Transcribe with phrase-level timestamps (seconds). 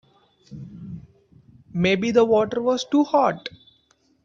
[1.73, 3.49] Maybe the water was too hot.